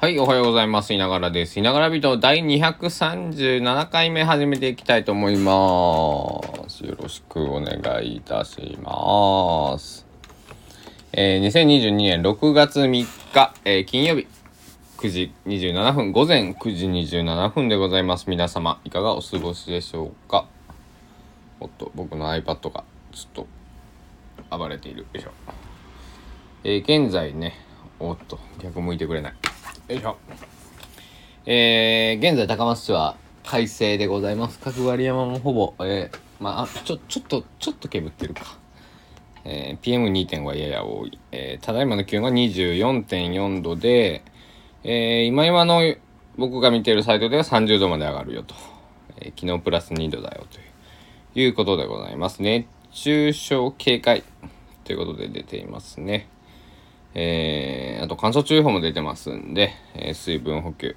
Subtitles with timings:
[0.00, 0.94] はい、おはようございます。
[0.94, 1.58] いながらです。
[1.58, 6.84] いながらビート第237回目始めていきたいと思います。
[6.84, 10.06] よろしくお願いいたします。
[11.12, 14.28] えー、2022年6月3日、えー、金曜日、
[14.98, 16.86] 9時27分、午前9時
[17.18, 18.30] 27分でございます。
[18.30, 20.46] 皆様、いかがお過ごしでしょうか？
[21.58, 23.46] おっと、僕の iPad がちょっ
[24.48, 25.00] と暴れている。
[25.00, 25.32] よいしょ。
[26.62, 27.54] えー、現在ね、
[27.98, 29.34] おっと、逆向いてくれない。
[29.88, 30.18] よいしょ。
[31.46, 34.58] えー、現在高松市は快晴でございます。
[34.58, 38.58] 角刈山もほぼ、えー、まあ、ちょ、ちょっと、ちょっと煙ってるか。
[39.46, 41.18] えー、PM2.5 はやや多い。
[41.32, 44.22] えー、ただいまの気温が24.4度で、
[44.84, 45.80] えー、今今の
[46.36, 48.54] 僕が見ているサイトでは30度まで上がるよと。
[49.16, 50.68] えー、昨日プラス2度だよという
[51.46, 52.42] いうことでございます。
[52.42, 54.22] 熱中症警戒
[54.84, 56.28] ということで出ていますね。
[57.14, 60.96] えー、あと乾燥注意報も出てますんで、えー、水分補給、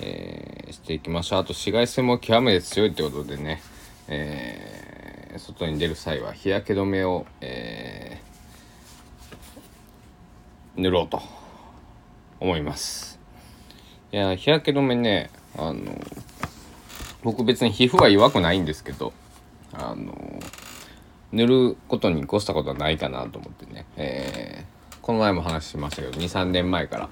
[0.00, 1.40] えー、していきましょう。
[1.40, 3.62] あと紫外線も極めて強いってことでね、
[4.08, 11.22] えー、外に出る際は日焼け止めを、えー、塗ろうと
[12.38, 13.18] 思います。
[14.12, 15.80] いや、日焼け止めね、あの、
[17.22, 19.12] 僕別に皮膚は弱くないんですけど、
[19.72, 20.40] あの、
[21.32, 24.75] 塗ることに越したことはないかなと思ってね、えー
[25.06, 27.08] この前も話しましたけど、2、3年前から、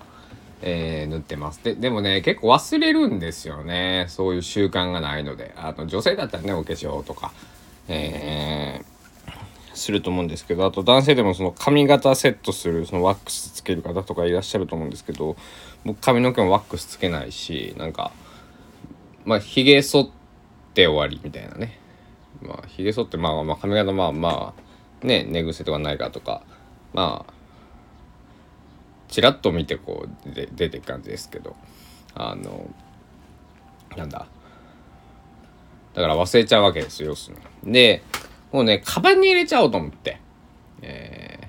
[0.63, 1.63] えー、塗ってます。
[1.63, 4.07] で、でもね、結構忘れるんですよね。
[4.09, 5.55] そういう習慣がないので。
[5.57, 7.31] あの、女性だったらね、お化粧とか、
[7.87, 15.37] えー、すると思うんですけど、あと男性でもその髪型セットする、そのワックスつける方とかいらっしゃると思うんですけど、
[15.85, 18.11] 僕髪の毛もワックスつけないし、なんか、
[19.25, 20.11] まあ、髭剃っ
[20.75, 21.79] て終わりみたいなね。
[22.43, 24.53] まあ、髭剃って、まあまあ、髪型まあま
[25.01, 26.43] あ、ね、寝癖とかないかとか、
[26.93, 27.34] まあ、
[29.15, 31.55] ちらっと見てこうで出てく感じですけど。
[32.17, 32.69] あの
[33.97, 34.27] なんだ。
[35.95, 37.73] だから忘れちゃうわけですよ要するに。
[37.73, 38.03] で
[38.51, 40.19] もうねカバンに入れちゃおうと思って、
[40.83, 41.49] え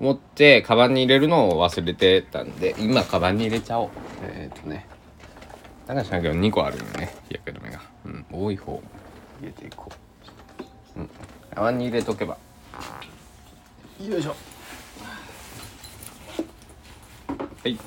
[0.00, 3.88] ー、持ってカバンに入れるのを忘れてたんで今カバンに入れちゃおう。
[4.22, 4.86] えー、っとね。
[5.88, 7.12] だから知らんけど2個あるよね。
[7.28, 8.80] 日焼け止めが、うん、多い方
[9.40, 9.90] 入れていこ
[10.96, 11.10] う、うん、
[11.52, 12.38] カバンに入れとけば。
[14.00, 14.36] よいしょ。
[17.64, 17.78] はい。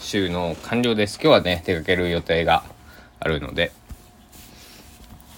[0.00, 1.20] 収納完了です。
[1.22, 2.64] 今日はね出かける予定が
[3.20, 3.70] あるので。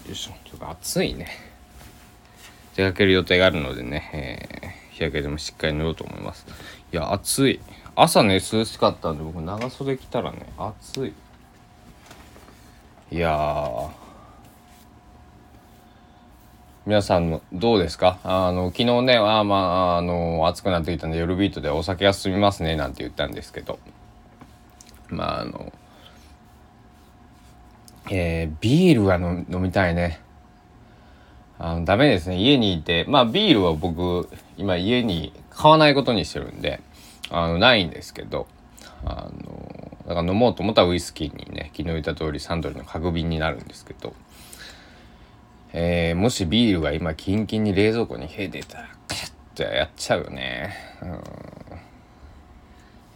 [0.06, 0.32] よいしょ。
[0.46, 1.28] ちょっと暑いね。
[2.76, 6.46] 出かける予定があるのでね、えー、日焼けでもしっかり塗ろうと思います。
[6.90, 7.60] いや暑い。
[7.94, 11.12] 朝ね涼しかったんで僕長袖着たらね暑い。
[13.10, 14.05] いやー。
[16.86, 18.20] 皆さんのどうですか？
[18.22, 23.80] あの昨日ねあまああの暑くなってきたんで夜ビートでお酒が進みますねなんて言ったんですけど。
[25.08, 25.72] まああの
[28.08, 30.20] えー、ビールは飲みたいね。
[31.58, 32.36] あのダメですね。
[32.36, 36.80] 家にいてまあビールは僕今家に買わないことにしてるんで
[37.30, 38.46] あのないんですけど。
[39.04, 44.14] あのだから飲もうと思ったらウイスキーにね昨日言った通りサントリーの角瓶になるんですけど。
[45.72, 51.22] えー、もしビールが今キンキンに冷蔵庫に冷えてたらカッとやっちゃうよね、うん。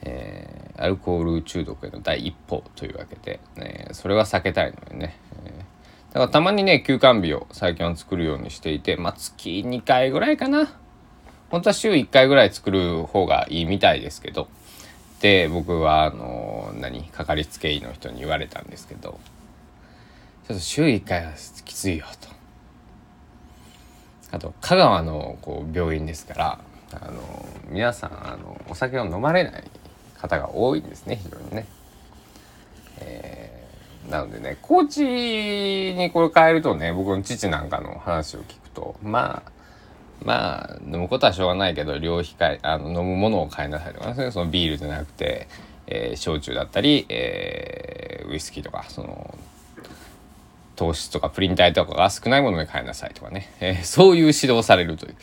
[0.03, 10.73] えー、アルコール中毒への第一歩というわけで、ね、それは避けたいのでね、えー、だからたまにね休館日を最近は作るようにしていてまあ月2回ぐらいかな。
[11.51, 14.49] 本当は週1回ぐらい作る方がいいみたいですけど。
[15.21, 17.05] で僕はあの何？
[17.05, 19.19] かかりつけ医の人に言われたんですけど。
[20.49, 21.33] ちょっと週1回は
[21.65, 22.40] きついよと。
[24.33, 26.59] あと香川のこう病院ですから
[26.93, 27.21] あの
[27.69, 29.65] 皆さんあのお酒を飲まれない
[30.19, 31.67] 方が多いんですね非常にね。
[32.99, 39.53] えー、なのでね高知にこれ変えるとね僕の父なんかの話を聞くとまあ
[40.23, 45.49] まあ飲むことはしょうがないけど量控えあの飲むものを変えなさいとかねそのビールじゃなくて、
[45.87, 49.35] えー、焼酎だったり、えー、ウイスキーとかその
[50.81, 55.15] 糖質とかプリン体とかが少ないもので買いなさいとかね、えー、そういう指導されるという、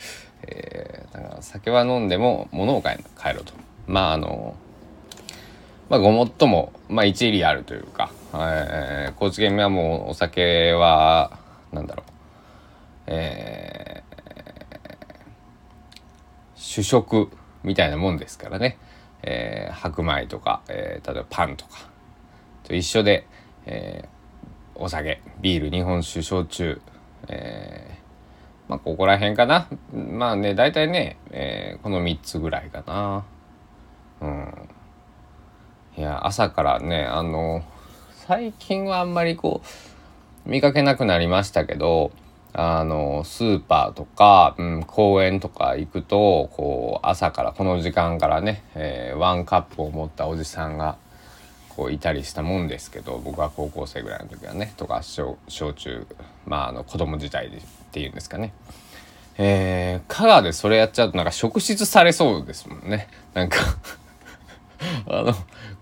[0.42, 3.52] えー、だから酒は飲んでも物を買え買えろと
[3.88, 4.54] まああの
[5.88, 11.36] まあごもっとも、まあ、一理あるというか、えー、高知県民はもうお酒は
[11.72, 12.12] なんだろう
[13.10, 14.96] えー、
[16.54, 17.30] 主食
[17.64, 18.78] みたいなもんですからね、
[19.22, 21.88] えー、白米とか、えー、例えばパンとか
[22.62, 23.26] と一緒で、
[23.66, 24.17] えー、
[24.78, 26.80] お酒ビール日本酒焼酎
[27.26, 29.68] えー、まあここら辺かな。
[29.92, 33.24] まあね大体ね、えー、この3つぐらいかな。
[34.20, 34.68] うん。
[35.96, 37.64] いや朝からねあの
[38.26, 39.62] 最近はあんまりこ
[40.46, 42.12] う見かけなくなりましたけど
[42.52, 50.98] あのスーパーとか、うん、公園とか行くとこう朝からこの時間からね、えー、ワンカップを持ったおじさんが
[51.78, 56.08] こういたりしたもんですけど僕は高校生ぐらいの時はねとか小小中
[56.44, 57.50] まああの子供時代っ
[57.92, 58.52] ていうんですかね。
[59.36, 63.06] えー、香川でそれやっちゃうとなんか職質されそうですもんね。
[63.32, 63.58] なんか
[65.06, 65.34] あの、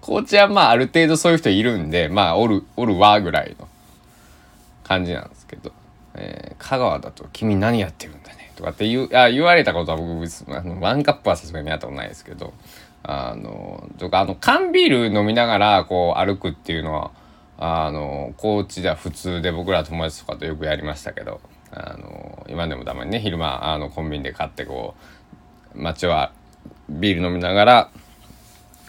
[0.02, 3.66] 高知はまあある程度そういう人いるんで、まあおる、おるわぐらいの
[4.84, 5.72] 感じなんですけど。
[6.16, 8.25] えー、香川だと「君何やってるんだ」
[8.56, 10.08] とかって言あ言われたことは僕
[10.48, 12.52] あのワンカップはさすがにやったことないですけど
[13.02, 17.10] あのとかあの缶ビール飲みながらこう歩くっていうのは
[17.58, 24.94] あの高知では普通で僕ら友達とかとよくやりましたけどあの今でもたまにね昼間あのコンビニで買ってこ
[25.74, 26.32] う街は
[26.88, 27.90] ビール飲みながら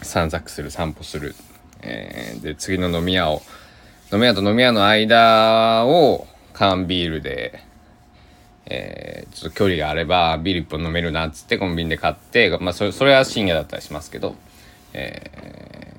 [0.02, 1.34] 散策する散歩する、
[1.82, 3.42] えー、で次の飲み屋を
[4.12, 7.62] 飲み屋と飲み屋の間を缶ビールで、
[8.70, 14.36] えー、ちょっと距離があればビール1本飲めるなっつってコンビニで買ってまあそれそれは深夜だったりしますけど、
[14.92, 15.94] え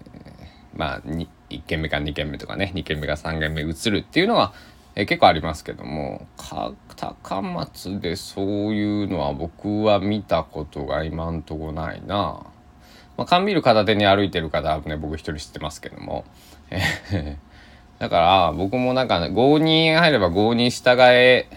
[0.75, 1.27] ー、まあ1
[1.65, 4.53] 軒目か2軒目とかね2軒目か3軒目移るっていうのは、
[4.95, 8.45] えー、結構ありますけども高松でそう
[8.75, 12.45] いうのは僕は見たことが今んとこないな。
[13.17, 16.23] まあ、缶ビール片手に歩いてる方はね僕一人知ってますけども。
[16.69, 17.37] え
[17.97, 21.47] だから僕もなんか、ね、5人入れば5人従え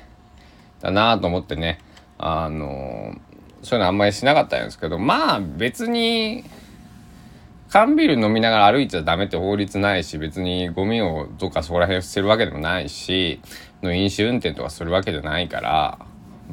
[0.83, 1.79] だなと思ってね。
[2.19, 3.17] あの
[3.63, 6.45] そういうのあんまりしなかったんですけどまあ別に
[7.69, 13.41] 缶ビール飲みながら歩いちゃダメって法律ないし別にゴミをどっかそこら辺捨てるわけでもないし
[13.83, 15.99] の飲酒運転とかするわけじゃないから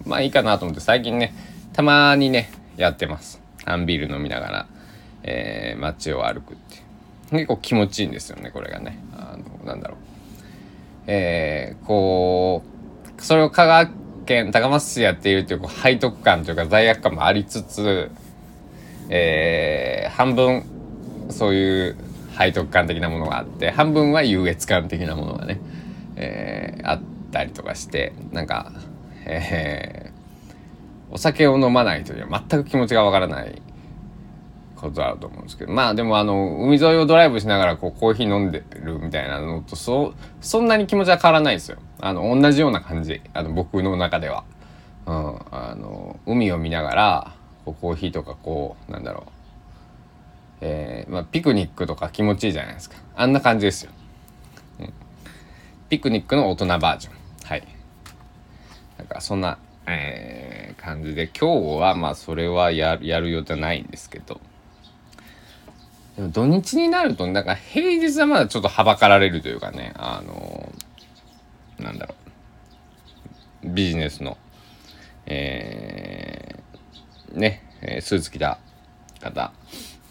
[0.06, 1.36] まあいいかなと思って最近ね
[1.74, 3.42] たまにねやってます。
[3.66, 4.68] 缶ビール飲みながら、
[5.24, 6.78] えー、街を歩くって
[7.32, 8.98] 結構気持ちいいんですよねこれがね。
[9.14, 9.98] あのなんだろう。
[11.08, 12.64] えー、こ
[13.18, 13.90] うそれを香川
[14.30, 18.12] 県高松市やっているというこう背徳感というか罪悪感もありつつ、
[19.10, 20.64] えー、半分
[21.32, 21.98] そういう
[22.38, 25.60] 背徳感的なものがあって半分は優越感的なものがね、
[26.16, 28.72] えー、あったりとかしてなんか、
[29.26, 33.60] えー、お酒を飲まないという全く気持ちがわからない
[34.76, 41.80] ことあると思うんですけどまあでもあの海沿いをドライブしながらこうコーヒー飲んでるみたいなのとそそんなに気持ちは変わらないですよ。
[42.02, 43.22] あの同じような感じ。
[43.34, 44.44] あの僕の中では、
[45.06, 47.36] うん、あの海を見ながら
[47.66, 49.32] こうコーヒーとかこうなんだろう。
[50.62, 52.98] えー、まあ、ピクニックとか気持ちいいじゃないですか。
[53.16, 53.92] あんな感じですよ、
[54.82, 54.94] うん、
[55.88, 57.14] ピクニックの大人バージョン。
[57.46, 57.64] はい。
[58.98, 59.58] なんかそんな
[59.92, 64.40] えー、感じで今日はまあそれはやる予定ないんですけど。
[66.16, 70.72] でも土日になると、なんか平日はまだちょっとはばかられるというかね、あの、
[71.80, 72.16] なんだろ
[73.64, 74.38] う、ビジネスの、
[75.26, 77.64] えー、ね、
[78.02, 78.60] スーツ着た
[79.22, 79.54] 方、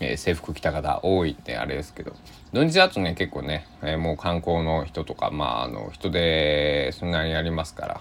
[0.01, 2.15] えー、制服着た方多いってあれですけど、
[2.53, 7.95] 土日だとね、結構ね、えー、もう観光の人とか、まあ、あの、人でそんなにありますから、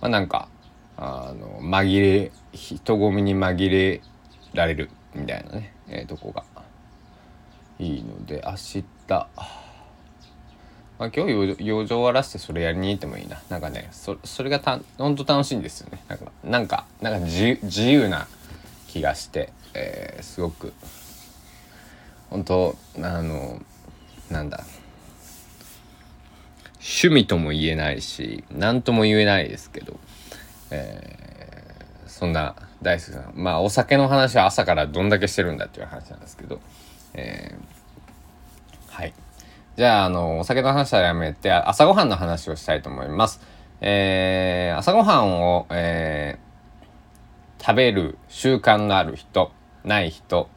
[0.00, 0.48] まあなんか、
[0.96, 4.00] あの、紛れ、人混みに紛れ
[4.54, 6.44] られるみたいなね、えー、とこが
[7.78, 8.84] いいので明日
[11.00, 13.40] まあ、今日養生終わらせてそれやりに行ってもいいな。
[13.48, 16.04] なんかね、そそれがたほんと楽しいんですよね。
[16.08, 18.28] なんか、なんか、なんか自由な
[18.86, 20.74] 気がして、えー、すごく、
[22.28, 23.62] 本当あの、
[24.30, 24.62] なんだ、
[26.74, 29.98] 趣味とも言えないし、何とも言えないですけど、
[30.70, 36.60] えー、そんな大好きな、まあお酒の話は朝からどんだけしてるんだっていう話なんですけど、
[37.14, 39.14] えー、はい。
[39.76, 43.40] じゃあ、あの、お酒の話はやめて、朝ごはんの話をしたいと思います。
[43.80, 49.52] えー、朝ごはんを、えー、食べる習慣のある人、
[49.84, 50.50] ない人、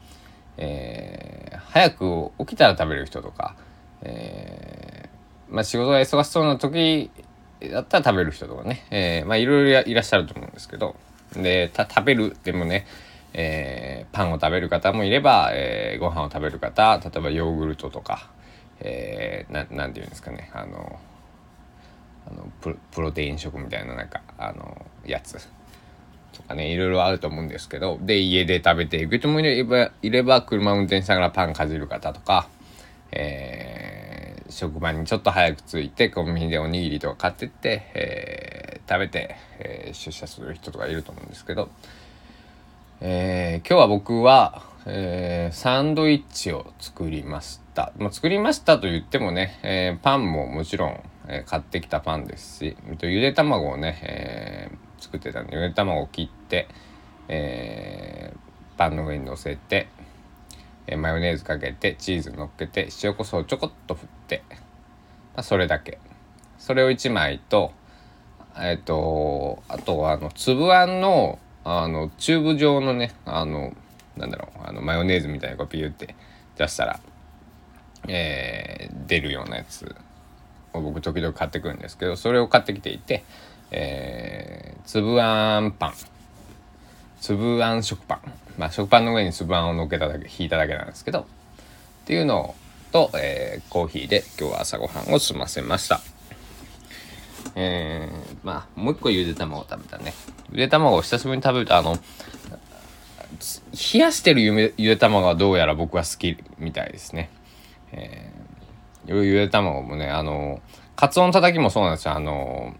[0.56, 3.56] えー、早く起きたら食べる人とか、
[4.02, 7.10] えー、まあ仕事が忙しそうな時
[7.72, 10.96] だったら食べる人とかね、えー、まあいろいろいらっしゃると思うんですけど、
[11.34, 12.86] で、食べるでもね、
[13.32, 18.28] えー、パンを食べる方もいれば、えー、ご飯を食べる方例えばヨーグルトとか、
[18.80, 20.98] えー、ななんて言うんですかねあの
[22.26, 25.36] あのププロテイン食みたいななんかあのやつ
[26.32, 32.48] とかねいろいろあると思うんですけどで家で食べていく人もいればいれば車運転しながらパンかじる方とか、
[33.12, 41.68] えー、職場にちょっと早く着いてコンビニでおにぎりとか買ってって、えー、食べて、えー、出社する人とかいると思うんですけど。
[43.06, 47.63] えー、今日は僕は、えー、サンドイッチを作りました。
[47.98, 56.68] まあ、作りましたと言ってもね、えー、パンももちろん、えー、買ってきたパンですし、ゆで卵をね、え作ってたんで、ゆで卵を切って、
[57.28, 58.32] え
[58.76, 59.88] パンの上に乗せて、
[60.86, 64.56] えマヨネーズかけて、チーズ乗っけて、塩こそをちょこっと振って、ま
[65.36, 65.98] あ、それだけ。
[66.58, 67.72] それを1枚と、
[68.56, 73.74] えっ、と、あとは、あの、粒あんの、あの、チューブ状のね、あの、
[74.16, 76.14] なんだろうあのマヨネーズみたいなこうピューって
[76.56, 77.00] 出したら、
[78.08, 79.94] えー、出るようなやつ
[80.72, 83.24] を僕時々買ってくるんですけどそれを買ってきていて、
[83.70, 85.94] えー、粒あんパン
[87.20, 88.20] 粒あん食パン
[88.58, 91.24] まあ食パンの上に粒あんをのっけただけ引いただけなんですけどっ
[92.06, 92.54] ていうの
[92.92, 96.00] と、えー、コーヒーで今日は朝ごはんを済ませました。
[97.56, 100.12] えー、まあもう一個ゆで卵を食べたね
[100.50, 101.96] ゆで卵を久しぶりに食べるとあの
[103.92, 107.30] 冷やしてるゆで卵はどうやら僕は好きみたいですね。
[107.96, 110.60] えー、ゆで卵もね、あの、
[110.96, 112.14] カツオのたたきもそうなんですよ。
[112.14, 112.74] あの、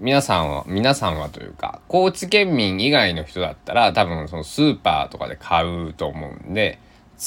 [0.00, 6.78] 皆さんは、皆さんはというか、高知県民以外の人だったら、多分そのスーパーとかで買うと思うんで、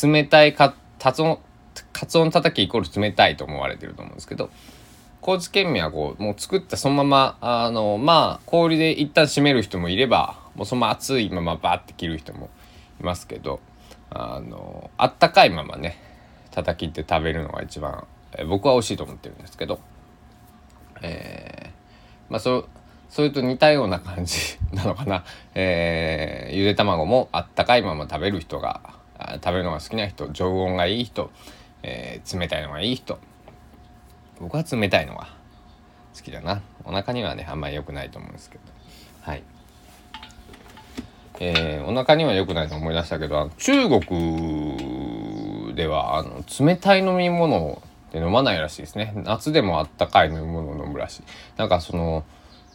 [0.03, 0.73] 冷たいカ
[1.11, 1.39] ツオ、
[1.93, 4.49] カツオのたたきイコール冷たいと思われてると思うんですけど、
[5.21, 12.49] 高知県民はこう、もう作ったそのまま、あの、まあ、氷で一旦閉める人もいれば、もうそのまま熱いままバーって切る人も
[12.99, 13.61] いますけど
[14.09, 15.97] あのあったかいままね
[16.51, 19.79] 叩きって食べるのが一番、えー、僕は美味しいと思ってるんですけど
[21.01, 22.68] えー、まあそ
[23.10, 24.36] それと似たような感じ
[24.72, 25.24] なのかな、
[25.56, 28.82] えー、ゆで卵もあったかいまま食べる人が
[29.36, 31.32] 食べるのが好きな人常温がいい人、
[31.84, 33.20] えー、冷たいのがいい人。
[34.39, 35.27] 僕は冷たいのが
[36.15, 36.62] 好きだな。
[36.86, 38.63] お腹にはねあんまり良くないと思うんですけど。
[39.22, 39.44] はい。
[41.41, 44.01] えー、お腹には良くないと思い出したけど中国
[45.79, 49.13] ではあの冷たい飲み物って飲まないらしいですね。
[49.15, 51.24] 夏でもあったかい飲み物を飲むらしい。
[51.55, 52.25] なんかその、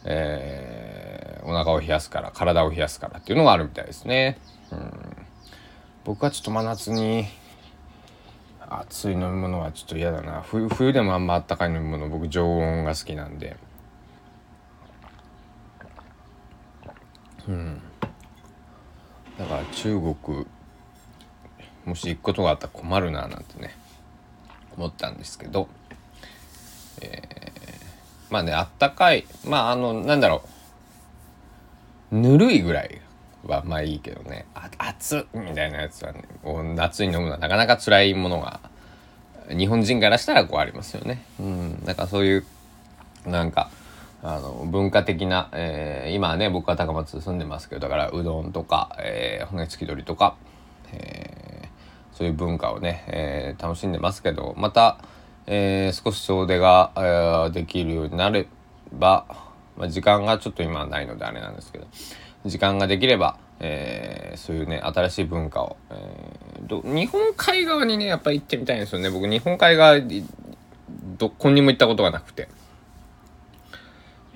[0.05, 4.39] えー、お腹を冷やすから体を冷やすからっていうのがあるみたいですね、
[4.71, 4.91] うん、
[6.03, 7.25] 僕はちょっと真夏に
[8.67, 10.41] 熱い飲み物はちょっと嫌だな。
[10.41, 13.55] 冬冬でもあんまあったかい飲み物僕常温が好きなんで。
[17.47, 17.79] うん。
[19.37, 20.47] だから中国
[21.85, 23.75] もし行くことがあったら困るななんてね
[24.77, 25.67] 思ったんですけど、
[27.01, 30.43] えー、まあねあったかいまああのなんだろ
[32.11, 33.01] うぬるいぐらい
[33.45, 36.23] はまあいいけどねあ熱みたいなやつはね
[36.75, 38.59] 夏に飲むのはなかなか辛いものが
[39.49, 41.23] 日本人からしたらこうありますよね。
[41.39, 42.45] うん、だかそういう
[43.27, 43.69] なんか
[44.23, 50.35] あの文化的な、えー、今はね僕は高松住んでますけどだからうどんとか、えー、骨付き鳥とか、
[50.91, 51.34] えー、
[52.15, 54.97] そういう文化をね、えー、楽しんでますけどまた、
[55.45, 58.47] えー、少し遠出が、えー、できるようになれ
[58.91, 59.25] ば、
[59.77, 61.87] まあ、時間がちょっと今はないのであれなんですけど
[62.45, 69.99] 時間ができれば、えー、そういうね新しい文化を、えー、日本海側にねやっぱり行ってみたいんですよね僕日本海側
[71.17, 72.47] どこにも行ったことがなくて。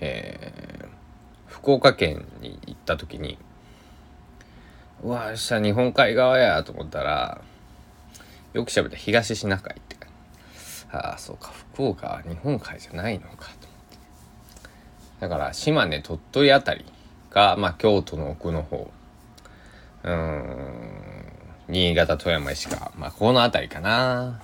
[0.01, 0.87] えー、
[1.47, 3.37] 福岡県に行った時に
[5.03, 7.41] うわ明日日本海側やと思ったら
[8.53, 9.99] よく喋って東シナ海って
[10.91, 11.51] ああそうか。
[11.73, 13.49] 福岡は日本海じゃないのかと思っ
[13.91, 13.97] て。
[15.19, 16.85] だから島根鳥取あたり
[17.29, 18.89] が、まあ、京都の奥の方。
[20.03, 20.65] うん。
[21.67, 22.91] 新潟富山石川。
[22.97, 24.39] まあこの辺りかな。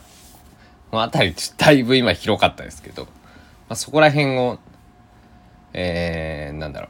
[0.92, 3.10] この辺りだいぶ今広かったですけど、ま
[3.70, 4.60] あ、そこら辺を
[5.74, 6.90] えー、なんだろう。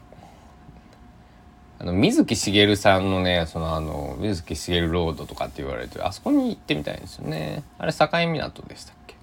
[1.78, 7.64] あの水木しげるさんのねそのあの水木しげるロードとかって言われてあそこに行ってみたいんですよね。
[7.78, 9.14] あれ境港でしたっけ？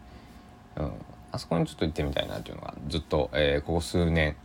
[0.78, 0.92] うん。
[1.32, 4.36] あそこにちょっと行ってみたいなっていうのがずっと、えー、ここ数年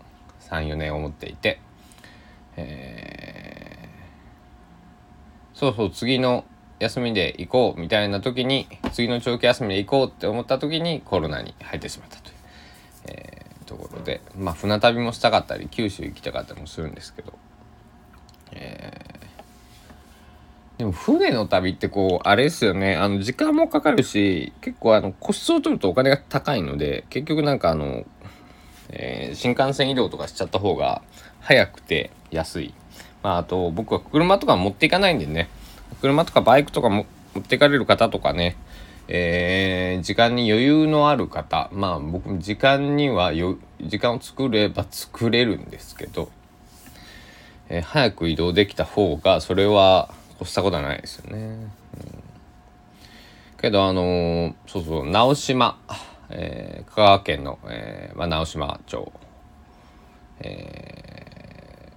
[0.49, 1.61] 34年思っていて。
[2.61, 6.45] えー、そうそう次の
[6.81, 12.35] 休みで行こうみたいな時に次の長期休みで行こうって思った時にコロナに入ってしまったという、
[13.07, 14.23] えところで。
[14.37, 17.33] まあ船旅もしたかったり九州行きたかったりもするんですけど、
[18.53, 22.97] えー、でも船の旅ってこうあれですよね。
[22.97, 28.05] あの時間もかかるし結構あの個室を取るとお金が高いので結局なんかあの、
[28.91, 31.03] えー、新幹線移動とかしちゃった方が
[31.41, 32.75] 早くて安い。
[33.23, 35.49] まあ、あと僕は車とか持っていかないんでね。
[36.01, 38.57] 車とかバイクとかも持っていかれる方とかね。
[39.09, 41.71] えー、時間に余裕のある方。
[41.73, 43.33] まあ僕も時間には
[43.81, 46.31] 時間を作れば作れるんですけど、
[47.69, 51.39] えー、早く移動できた方がそれは越したことはないですよね。
[51.39, 51.69] うん、
[53.61, 55.79] けどあのー、そうそう直島、
[56.31, 59.13] えー、香川県の、えまあ、直島町、
[60.41, 61.93] え、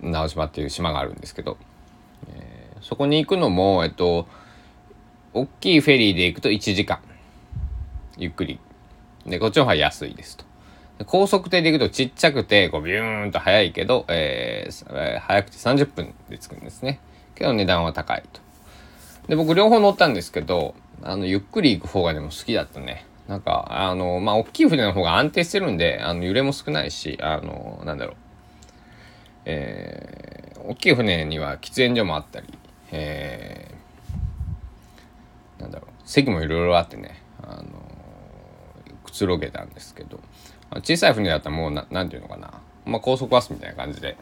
[0.00, 1.56] 直島っていう島があるんですけど、
[2.28, 4.26] え、そこに行くのもえっと
[5.32, 6.98] 大きいフェリーで行くと1時間。
[8.18, 8.58] ゆっくり。
[9.26, 10.49] でこっちの方が安いですと。
[11.06, 17.00] 高速艇で行くとちっちゃくてこうビューンと速いけど、えー、速くて30分で着くんですね。
[17.34, 18.40] けど値段は高いと。
[19.28, 23.06] で僕両方乗ったんですけどあのゆっくり行く方がでも好きだったね。
[23.28, 28.16] なんかあのまあ大きい船の方が安定してるんであの揺れも少ないしあのなんだろう
[29.44, 32.46] えー、大きい船には喫煙所もあったり、
[32.92, 37.64] えー、なんだろう席もいろいろあってねあの
[39.04, 40.20] くつろげたんですけど
[40.76, 42.52] 小さい船だったらもうななんていうのかな、
[42.86, 44.16] まあ、高速バスみたいな感じで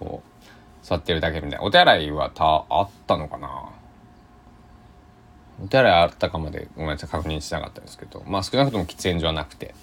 [0.00, 1.64] こう座ってるだけみたいな。
[1.64, 3.70] お手洗いはたあったのかな。
[5.62, 8.22] お手洗いあったかまでごめんなさい確認しなかったんですけど。
[8.26, 9.74] まあ少なくとも喫煙所はなくて、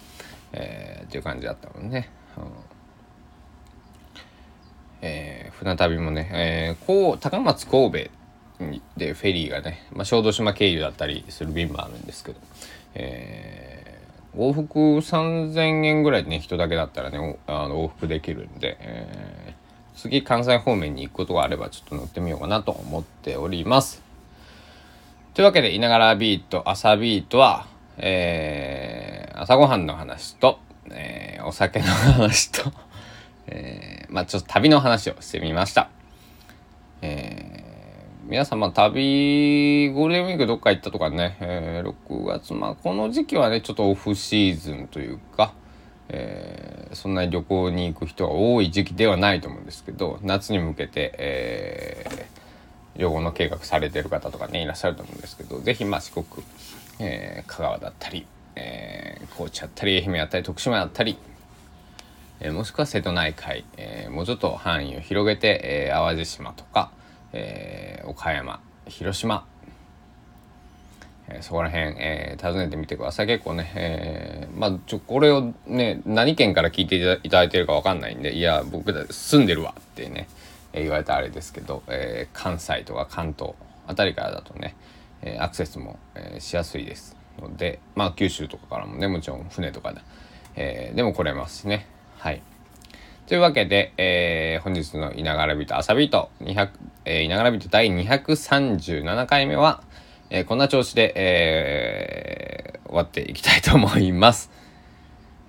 [0.54, 2.44] えー、っていう感じだったのね、うん。
[5.02, 7.98] えー、船旅もね、えー、こう高松神戸
[8.98, 12.40] でフェリーがね、まあ、小豆島経由だったりする便もあるんですけど、
[12.96, 13.75] えー、
[14.36, 24.04] 往復3000円ぐらいでね人だけだったらねあの往復できるんで、えー、次関西方面に行くことがあればちょっと乗ってみようかなと思っております。
[25.34, 32.72] というわけで、いながらビート、朝ビートは、えー、朝ごはんの話と、えー、お酒の話と
[33.48, 35.90] えー、まあちょっと旅の話をしてみました。
[37.02, 37.45] えー、
[38.28, 45.54] 皆様旅、ゴールデンウィークどっか行ったとかね、えー、6月、まあこの時期はね、ちょっとオフシーズンというか、
[46.10, 56.26] えー、そんなに旅行に行く人が多い時期ではないと思うんですけど、夏に向けて、えー、旅行の計画されてる方とかねいらっしゃると思うんですけど是非まあ四国、
[57.00, 61.18] えー、香川だったり、えー、高知だったり愛媛だったり徳島だったり、
[62.40, 66.92] えー、もしくは瀬戸内海、えー、もうちょっと範囲を広げて、えー、淡路島とか、
[67.36, 69.46] えー、岡山広島。
[71.28, 73.28] えー、そこら辺、えー、訪ねてみてください。
[73.28, 80.28] 結構ね、えー、まあ、ちょ、これをね、何県から聞いていただいてるかわかんないんで、いや、僕住んでるわってね、
[80.72, 83.54] え言われたあれですけど、えー、関西とか関東
[83.88, 84.76] あたりからだとね、
[85.22, 90.02] えアクセスも、えしやすいですのでまあ九州とかからもねもちろん船とかで、
[90.56, 91.88] えでも来れますしね。
[92.18, 92.42] はい。
[93.28, 96.70] というわけで、えー、本日の「いながらびと朝びと」200、
[97.06, 99.82] えー、いながらびと第237回目は、
[100.30, 104.52] えー、こんな調子で、えー、終わっていきたいと思います。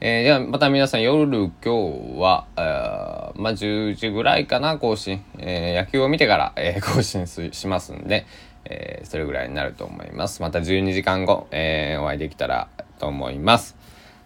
[0.01, 8.25] えー、ではまた皆さん夜今日は、あまあ、10時ぐらいかな更新、えー、野球を見てから、えー、 更新しますんで、
[8.65, 10.41] えー、それぐらいになると思います。
[10.41, 13.77] また12時間後、えー、お会いできたらと思います。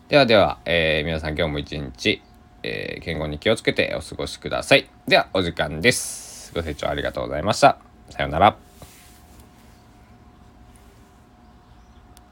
[0.08, 2.22] ではでは、えー、皆さん今日も一日、
[2.62, 4.88] えー、健康に気をつけてお過ごしください。
[5.06, 6.52] ではお時間です。
[6.54, 7.78] ご清聴ありがとうございました。
[8.10, 8.69] さようなら。